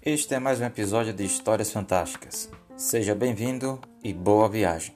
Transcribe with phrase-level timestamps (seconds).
[0.00, 2.48] Este é mais um episódio de Histórias Fantásticas.
[2.76, 4.94] Seja bem-vindo e boa viagem.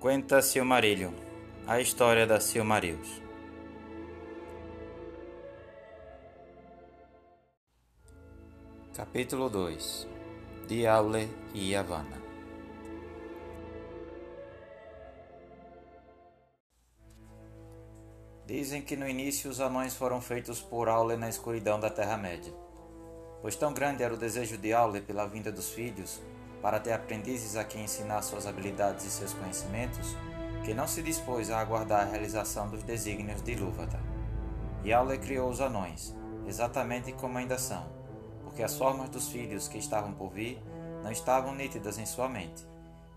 [0.00, 1.14] Quenta Silmarillion
[1.66, 3.23] A história da Silmarils
[8.96, 10.06] Capítulo 2
[10.68, 12.22] Diaule e Yavanna
[18.46, 22.54] Dizem que no início os anões foram feitos por Aule na escuridão da Terra-média.
[23.42, 26.22] Pois tão grande era o desejo de Aule pela vinda dos filhos,
[26.62, 30.14] para ter aprendizes a quem ensinar suas habilidades e seus conhecimentos,
[30.64, 34.00] que não se dispôs a aguardar a realização dos desígnios de Ilúvatar.
[34.84, 36.14] E Aule criou os anões,
[36.46, 38.03] exatamente como ainda são,
[38.54, 40.62] porque as formas dos filhos que estavam por vir
[41.02, 42.64] não estavam nítidas em sua mente,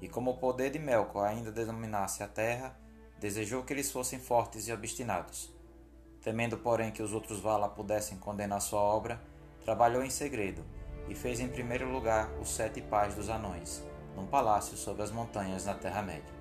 [0.01, 2.75] e como o poder de Melkor ainda denominasse a terra,
[3.19, 5.53] desejou que eles fossem fortes e obstinados.
[6.23, 9.21] Temendo, porém, que os outros Vala pudessem condenar sua obra,
[9.63, 10.65] trabalhou em segredo
[11.07, 13.83] e fez em primeiro lugar os sete pais dos anões,
[14.15, 16.35] num palácio sobre as montanhas na Terra-média.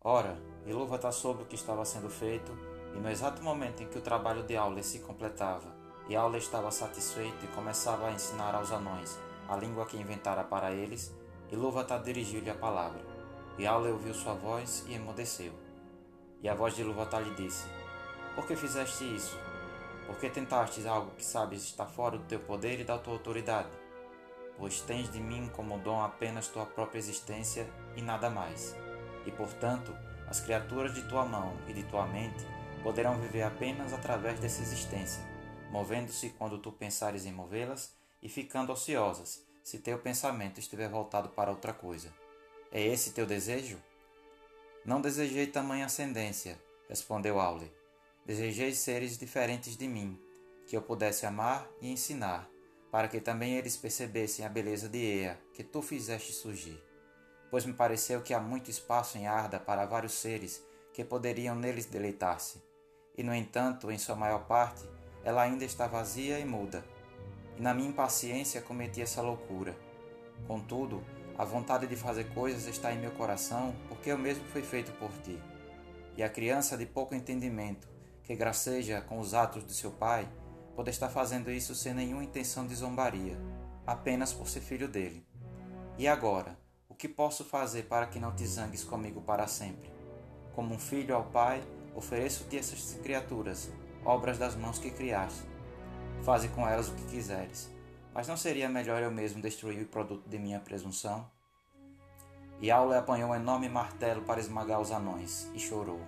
[0.00, 4.02] Ora, Ilúvatar soube o que estava sendo feito, e no exato momento em que o
[4.02, 5.72] trabalho de Aule se completava,
[6.08, 9.16] e Aule estava satisfeito e começava a ensinar aos anões
[9.48, 11.14] a língua que inventara para eles,
[11.52, 13.00] Ilúvatar dirigiu-lhe a palavra,
[13.56, 15.52] e Aule ouviu sua voz e emudeceu.
[16.42, 17.68] E a voz de Ilúvatar lhe disse:
[18.34, 19.38] por que fizeste isso?
[20.04, 23.70] Por que tentastes algo que sabes está fora do teu poder e da tua autoridade?
[24.56, 28.76] Pois tens de mim como dom apenas tua própria existência e nada mais.
[29.24, 29.94] E portanto,
[30.28, 32.44] as criaturas de tua mão e de tua mente
[32.82, 35.22] poderão viver apenas através dessa existência,
[35.70, 41.50] movendo-se quando tu pensares em movê-las e ficando ociosas, se teu pensamento estiver voltado para
[41.50, 42.12] outra coisa.
[42.72, 43.78] É esse teu desejo?
[44.84, 47.72] Não desejei tamanha ascendência, respondeu Aule
[48.24, 50.20] Desejei seres diferentes de mim,
[50.66, 52.46] que eu pudesse amar e ensinar,
[52.90, 56.78] para que também eles percebessem a beleza de Ea, que tu fizeste surgir.
[57.50, 60.62] Pois me pareceu que há muito espaço em Arda para vários seres
[60.92, 62.67] que poderiam neles deleitar-se.
[63.18, 64.88] E, no entanto, em sua maior parte,
[65.24, 66.84] ela ainda está vazia e muda.
[67.56, 69.76] E na minha impaciência cometi essa loucura.
[70.46, 71.02] Contudo,
[71.36, 75.10] a vontade de fazer coisas está em meu coração, porque eu mesmo fui feito por
[75.24, 75.36] ti.
[76.16, 77.88] E a criança de pouco entendimento,
[78.22, 80.28] que graceja com os atos de seu pai,
[80.76, 83.36] pode estar fazendo isso sem nenhuma intenção de zombaria,
[83.84, 85.26] apenas por ser filho dele.
[85.96, 86.56] E agora,
[86.88, 89.92] o que posso fazer para que não te zangues comigo para sempre?
[90.54, 91.60] Como um filho ao pai,
[91.98, 93.70] ofereço-te essas criaturas,
[94.04, 95.42] obras das mãos que criaste.
[96.22, 97.70] Faze com elas o que quiseres.
[98.14, 101.28] Mas não seria melhor eu mesmo destruir o produto de minha presunção?
[102.60, 106.00] E Aule apanhou um enorme martelo para esmagar os anões e chorou.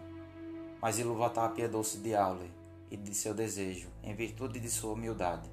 [0.80, 2.50] Mas Ilúvatar apiedou-se de Aule
[2.90, 5.50] e de seu desejo, em virtude de sua humildade.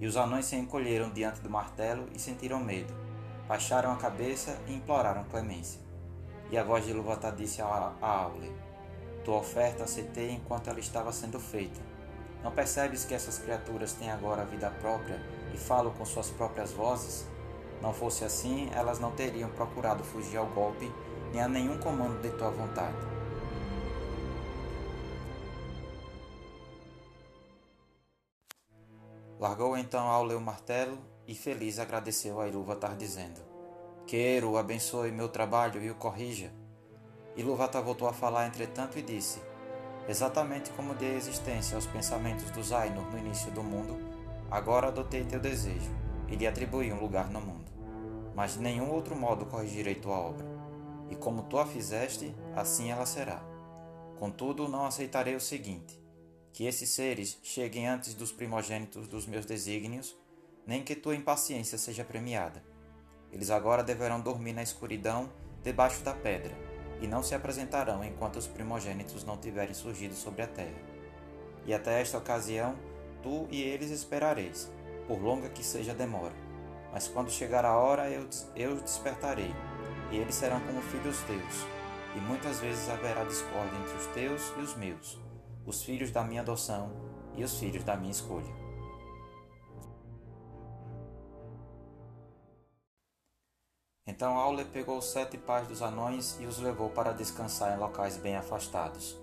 [0.00, 2.94] E os anões se encolheram diante do martelo e sentiram medo,
[3.48, 5.80] baixaram a cabeça e imploraram clemência.
[6.50, 8.67] E a voz de Ilúvatar disse a Aule:
[9.28, 11.78] Tua oferta aceitei enquanto ela estava sendo feita.
[12.42, 15.20] Não percebes que essas criaturas têm agora vida própria
[15.52, 17.26] e falam com suas próprias vozes?
[17.82, 20.90] Não fosse assim, elas não teriam procurado fugir ao golpe
[21.30, 22.96] nem a nenhum comando de tua vontade.
[29.38, 33.42] Largou então Aule o martelo e feliz agradeceu a Ilúvatar dizendo:
[34.06, 36.50] Que Eru abençoe meu trabalho e o corrija.
[37.38, 39.40] Ilúvatar voltou a falar entretanto e disse:
[40.08, 43.96] Exatamente como dei existência aos pensamentos dos Ainur no início do mundo,
[44.50, 45.88] agora adotei teu desejo
[46.26, 47.70] e lhe atribuí um lugar no mundo.
[48.34, 50.44] Mas de nenhum outro modo corrigirei tua obra.
[51.10, 53.40] E como tu a fizeste, assim ela será.
[54.18, 55.96] Contudo, não aceitarei o seguinte:
[56.52, 60.18] que esses seres cheguem antes dos primogênitos dos meus desígnios,
[60.66, 62.64] nem que tua impaciência seja premiada.
[63.30, 65.30] Eles agora deverão dormir na escuridão
[65.62, 66.67] debaixo da pedra,
[67.00, 70.78] e não se apresentarão enquanto os primogênitos não tiverem surgido sobre a terra.
[71.66, 72.76] E até esta ocasião,
[73.22, 74.70] tu e eles esperareis,
[75.06, 76.34] por longa que seja a demora.
[76.92, 79.54] Mas quando chegar a hora, eu, eu despertarei,
[80.10, 81.66] e eles serão como filhos teus,
[82.16, 85.28] e muitas vezes haverá discórdia entre os teus e os meus
[85.68, 86.90] os filhos da minha adoção
[87.36, 88.67] e os filhos da minha escolha.
[94.18, 98.16] Então Aule pegou os sete pais dos anões e os levou para descansar em locais
[98.16, 99.16] bem afastados.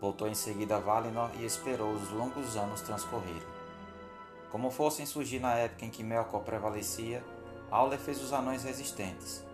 [0.00, 3.42] Voltou em seguida a Valinor e esperou os longos anos transcorrerem.
[4.52, 7.24] Como fossem surgir na época em que Melkor prevalecia,
[7.72, 9.44] Aule fez os anões resistentes.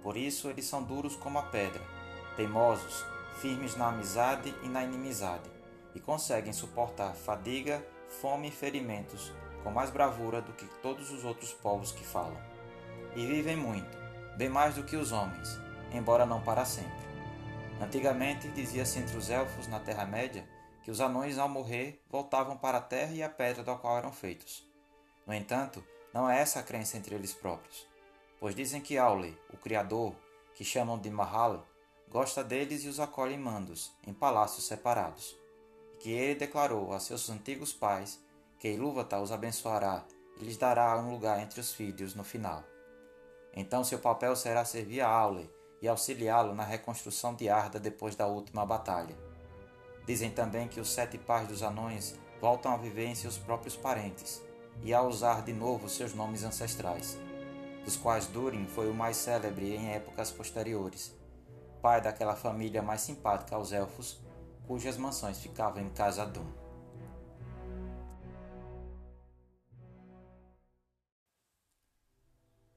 [0.00, 1.82] Por isso eles são duros como a pedra,
[2.36, 3.04] teimosos,
[3.40, 5.50] firmes na amizade e na inimizade,
[5.92, 7.84] e conseguem suportar fadiga,
[8.20, 9.32] fome e ferimentos
[9.64, 12.38] com mais bravura do que todos os outros povos que falam.
[13.16, 14.05] E vivem muito,
[14.36, 15.58] bem mais do que os homens,
[15.92, 17.06] embora não para sempre.
[17.80, 20.46] Antigamente dizia-se entre os elfos na Terra-média
[20.82, 24.12] que os anões, ao morrer, voltavam para a terra e a pedra da qual eram
[24.12, 24.64] feitos.
[25.26, 25.84] No entanto,
[26.14, 27.86] não é essa a crença entre eles próprios,
[28.38, 30.14] pois dizem que Aule, o Criador,
[30.54, 31.66] que chamam de Mahal,
[32.08, 35.36] gosta deles e os acolhe em mandos, em palácios separados,
[35.94, 38.20] e que ele declarou a seus antigos pais
[38.58, 40.04] que Ilúvatar os abençoará
[40.38, 42.62] e lhes dará um lugar entre os filhos no final.
[43.56, 45.50] Então seu papel será servir a Aule
[45.80, 49.16] e auxiliá-lo na reconstrução de Arda depois da última batalha.
[50.06, 54.42] Dizem também que os sete pais dos anões voltam a viver em seus próprios parentes
[54.82, 57.18] e a usar de novo seus nomes ancestrais,
[57.82, 61.16] dos quais Durin foi o mais célebre em épocas posteriores,
[61.80, 64.20] pai daquela família mais simpática aos elfos,
[64.66, 66.46] cujas mansões ficavam em Casa Dum.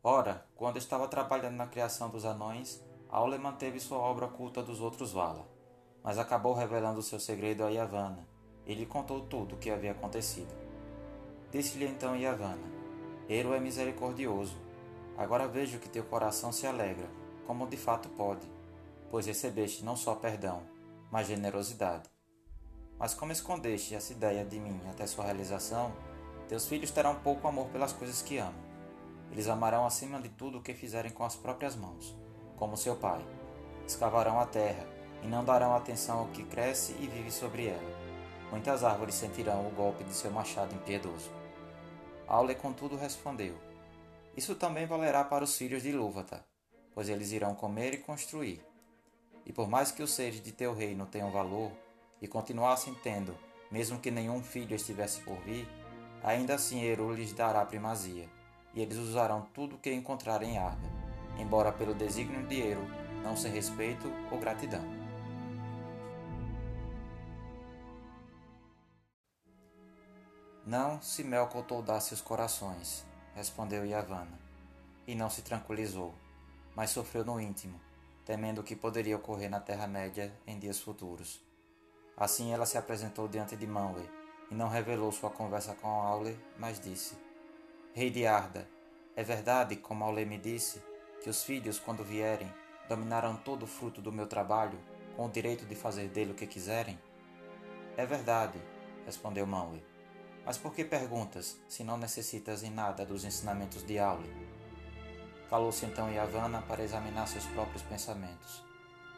[0.01, 5.13] Ora, quando estava trabalhando na criação dos anões, Aule manteve sua obra oculta dos outros
[5.13, 5.47] Vala,
[6.03, 8.27] mas acabou revelando seu segredo a Yavanna
[8.65, 10.53] e lhe contou tudo o que havia acontecido.
[11.49, 12.67] Disse-lhe então Yavanna:
[13.29, 14.57] Ero é misericordioso.
[15.17, 17.09] Agora vejo que teu coração se alegra,
[17.47, 18.45] como de fato pode,
[19.09, 20.63] pois recebeste não só perdão,
[21.09, 22.09] mas generosidade.
[22.99, 25.93] Mas como escondeste essa ideia de mim até sua realização,
[26.49, 28.68] teus filhos terão pouco amor pelas coisas que amam.
[29.31, 32.15] Eles amarão acima de tudo o que fizerem com as próprias mãos,
[32.57, 33.23] como seu pai.
[33.87, 34.85] Escavarão a terra
[35.23, 38.09] e não darão atenção ao que cresce e vive sobre ela.
[38.51, 41.29] Muitas árvores sentirão o golpe de seu machado impiedoso.
[42.27, 43.55] Aule, contudo, respondeu:
[44.35, 46.43] Isso também valerá para os filhos de Ilúvatar,
[46.93, 48.65] pois eles irão comer e construir.
[49.45, 51.71] E por mais que os seres de teu reino tenham valor
[52.21, 53.37] e continuassem tendo,
[53.71, 55.67] mesmo que nenhum filho estivesse por vir,
[56.23, 58.27] ainda assim Eru lhes dará primazia
[58.73, 60.87] e eles usarão tudo o que encontrarem em Arda,
[61.37, 62.85] embora pelo desígnio de Ero
[63.23, 64.83] não se respeito ou gratidão.
[70.65, 74.39] Não se Melkor toldasse os corações, respondeu Yavanna,
[75.07, 76.13] e não se tranquilizou,
[76.75, 77.79] mas sofreu no íntimo,
[78.23, 81.41] temendo o que poderia ocorrer na Terra-média em dias futuros.
[82.15, 84.07] Assim ela se apresentou diante de Manwë
[84.51, 87.17] e não revelou sua conversa com Aule, mas disse:
[87.91, 88.69] Rei de Arda,
[89.15, 90.81] é verdade, como Aule me disse,
[91.23, 92.53] que os filhos, quando vierem,
[92.87, 94.79] dominarão todo o fruto do meu trabalho,
[95.15, 96.99] com o direito de fazer dele o que quiserem?
[97.97, 98.61] É verdade,
[99.07, 99.81] respondeu Manwë.
[100.45, 104.31] Mas por que perguntas, se não necessitas em nada dos ensinamentos de Aule?
[105.49, 108.63] Calou-se então Yavanna para examinar seus próprios pensamentos,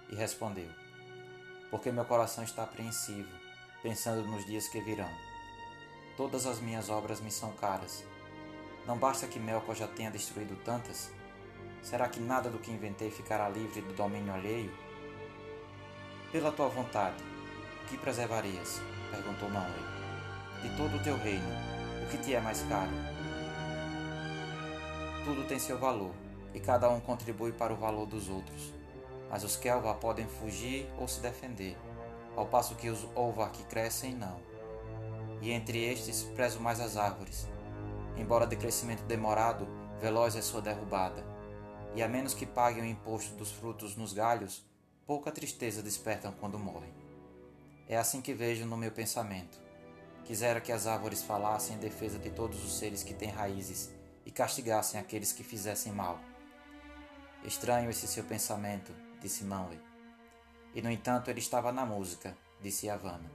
[0.10, 0.70] e respondeu:
[1.70, 3.30] Porque meu coração está apreensivo,
[3.84, 5.12] pensando nos dias que virão.
[6.16, 8.04] Todas as minhas obras me são caras,
[8.88, 11.12] não basta que Melkor já tenha destruído tantas?
[11.82, 14.72] Será que nada do que inventei ficará livre do domínio alheio?
[16.32, 17.24] Pela tua vontade,
[17.84, 18.82] o que preservarias?
[19.12, 20.62] perguntou Manwë.
[20.62, 21.50] De todo o teu reino,
[22.04, 22.92] o que te é mais caro?
[25.26, 26.14] Tudo tem seu valor,
[26.54, 28.74] e cada um contribui para o valor dos outros.
[29.30, 31.78] Mas os Kelva podem fugir ou se defender,
[32.36, 34.40] ao passo que os Olvar que crescem não.
[35.42, 37.48] E entre estes prezo mais as árvores,
[38.22, 39.68] embora de crescimento demorado,
[40.00, 41.26] veloz é sua derrubada.
[41.96, 44.64] E a menos que paguem o imposto dos frutos nos galhos,
[45.06, 46.94] pouca tristeza despertam quando morrem.
[47.90, 49.60] É assim que vejo no meu pensamento.
[50.24, 53.92] Quisera que as árvores falassem em defesa de todos os seres que têm raízes
[54.26, 56.20] e castigassem aqueles que fizessem mal.
[57.44, 59.80] Estranho esse seu pensamento, disse Manwë.
[60.76, 63.32] E no entanto ele estava na música, disse Yavanna.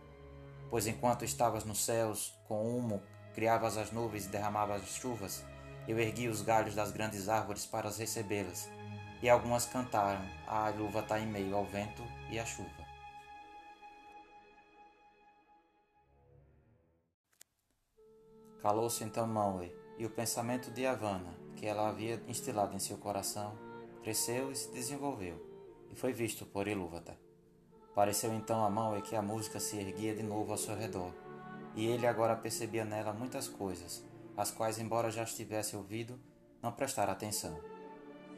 [0.71, 3.03] Pois enquanto estavas nos céus, com humo
[3.37, 5.45] criavas as nuvens e derramavas as chuvas,
[5.87, 8.67] eu ergui os galhos das grandes árvores para as recebê-las,
[9.23, 12.71] e algumas cantaram, a luva está em meio ao vento e à chuva.
[18.63, 23.55] Calou-se então Manwë, e o pensamento de Havana, que ela havia instilado em seu coração,
[24.03, 25.37] cresceu e se desenvolveu,
[25.91, 27.19] e foi visto por Ilúvatar.
[27.95, 31.13] Pareceu então a Manwë que a música se erguia de novo ao seu redor,
[31.77, 34.03] e ele agora percebia nela muitas coisas,
[34.35, 36.19] as quais, embora já estivesse ouvido,
[36.63, 37.61] não prestara atenção.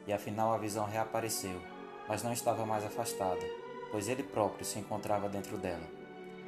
[0.07, 1.61] e afinal a visão reapareceu,
[2.07, 3.45] mas não estava mais afastada,
[3.91, 5.85] pois ele próprio se encontrava dentro dela.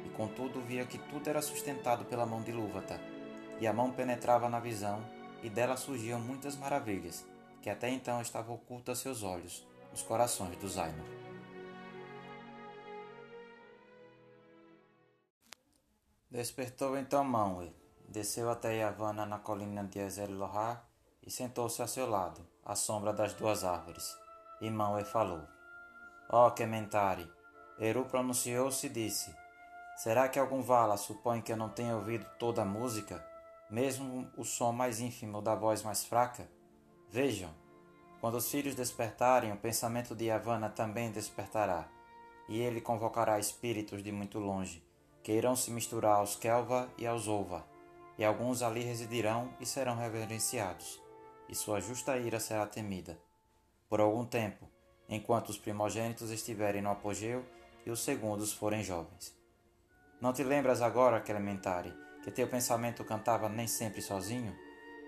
[0.04, 3.00] E contudo via que tudo era sustentado pela mão de Lúvata,
[3.60, 5.00] e a mão penetrava na visão,
[5.42, 7.24] e dela surgiam muitas maravilhas,
[7.60, 11.21] que até então estavam ocultas a seus olhos, nos corações dos Ainur.
[16.32, 17.70] Despertou então Manwë,
[18.08, 20.82] desceu até Yavanna na colina de Ezel-Lohar
[21.22, 24.16] e sentou-se a seu lado, à sombra das duas árvores.
[24.58, 25.42] E Manwë falou:
[26.30, 27.30] Ó oh, Kementari,
[27.78, 29.36] Eru pronunciou-se e disse:
[29.94, 33.22] Será que algum Vala supõe que eu não tenha ouvido toda a música,
[33.68, 36.48] mesmo o som mais ínfimo da voz mais fraca?
[37.10, 37.50] Vejam,
[38.22, 41.86] quando os filhos despertarem, o pensamento de Yavanna também despertará,
[42.48, 44.82] e ele convocará espíritos de muito longe
[45.22, 47.64] que irão se misturar aos Kelva e aos Ova,
[48.18, 51.00] e alguns ali residirão e serão reverenciados,
[51.48, 53.18] e sua justa ira será temida.
[53.88, 54.68] Por algum tempo,
[55.08, 57.44] enquanto os primogênitos estiverem no apogeu
[57.84, 59.36] e os segundos forem jovens.
[60.20, 64.56] Não te lembras agora, Clementari, que teu pensamento cantava nem sempre sozinho?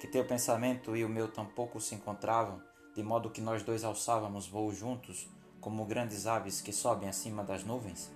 [0.01, 2.61] Que teu pensamento e o meu tampouco se encontravam,
[2.95, 5.29] de modo que nós dois alçávamos voo juntos,
[5.61, 8.13] como grandes aves que sobem acima das nuvens?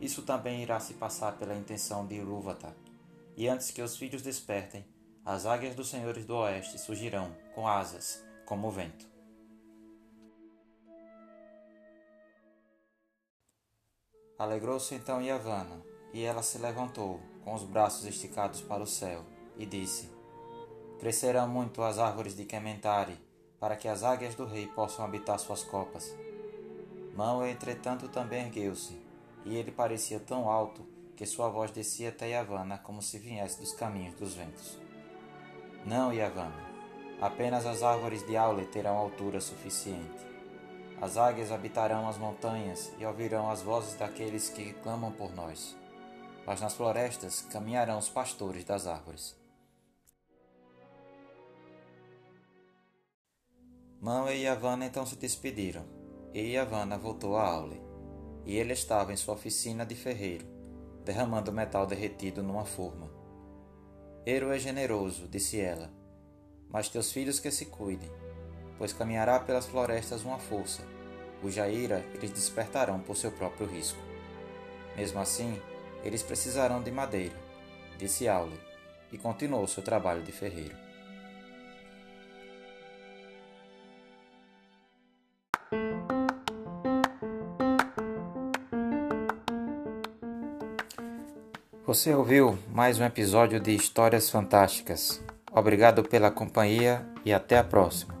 [0.00, 2.74] Isso também irá se passar pela intenção de Ilúvatar.
[3.36, 4.84] E antes que os filhos despertem,
[5.24, 9.06] as águias dos senhores do oeste surgirão, com asas, como o vento.
[14.38, 19.24] Alegrou-se então Yavanna, e ela se levantou, com os braços esticados para o céu,
[19.56, 20.08] e disse:
[20.98, 23.18] Crescerão muito as árvores de Kementari,
[23.58, 26.14] para que as águias do rei possam habitar suas copas.
[27.14, 29.07] Mão, entretanto, também ergueu-se,
[29.48, 30.86] e ele parecia tão alto
[31.16, 34.78] que sua voz descia até Yavanna como se viesse dos caminhos dos ventos.
[35.86, 36.68] Não, Yavanna,
[37.20, 40.28] apenas as árvores de Aule terão altura suficiente.
[41.00, 45.74] As águias habitarão as montanhas e ouvirão as vozes daqueles que clamam por nós.
[46.46, 49.36] Mas nas florestas caminharão os pastores das árvores.
[54.00, 55.84] Mão e Yavanna então se despediram,
[56.32, 57.87] e Yavanna voltou a Aule
[58.48, 60.46] e ele estava em sua oficina de ferreiro,
[61.04, 63.10] derramando metal derretido numa forma.
[64.24, 65.92] Ero é generoso, disse ela,
[66.70, 68.10] mas teus filhos que se cuidem,
[68.78, 70.82] pois caminhará pelas florestas uma força,
[71.42, 74.00] cuja ira eles despertarão por seu próprio risco.
[74.96, 75.60] Mesmo assim,
[76.02, 77.36] eles precisarão de madeira,
[77.98, 78.58] disse Aule,
[79.12, 80.87] e continuou seu trabalho de ferreiro.
[91.88, 95.24] Você ouviu mais um episódio de Histórias Fantásticas.
[95.50, 98.17] Obrigado pela companhia e até a próxima.